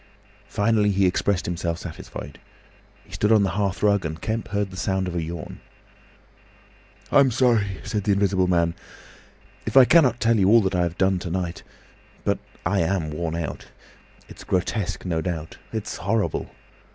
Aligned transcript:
Finally 0.47 0.89
he 0.89 1.05
expressed 1.05 1.45
himself 1.45 1.77
satisfied. 1.77 2.39
He 3.05 3.13
stood 3.13 3.31
on 3.31 3.43
the 3.43 3.51
hearth 3.51 3.83
rug 3.83 4.03
and 4.03 4.19
Kemp 4.19 4.47
heard 4.47 4.71
the 4.71 4.75
sound 4.75 5.07
of 5.07 5.13
a 5.13 5.21
yawn. 5.21 5.59
"I'm 7.11 7.29
sorry," 7.29 7.77
said 7.83 8.05
the 8.05 8.11
Invisible 8.13 8.47
Man, 8.47 8.73
"if 9.67 9.77
I 9.77 9.85
cannot 9.85 10.19
tell 10.19 10.39
you 10.39 10.49
all 10.49 10.61
that 10.61 10.73
I 10.73 10.81
have 10.81 10.97
done 10.97 11.19
to 11.19 11.29
night. 11.29 11.61
But 12.23 12.39
I 12.65 12.79
am 12.79 13.11
worn 13.11 13.35
out. 13.35 13.67
It's 14.27 14.43
grotesque, 14.43 15.05
no 15.05 15.21
doubt. 15.21 15.59
It's 15.71 15.97
horrible! 15.97 16.49